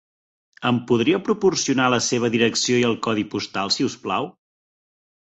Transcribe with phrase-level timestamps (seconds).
[0.67, 4.31] Em podria proporcionar la seva direcció i el codi postal, si us plau?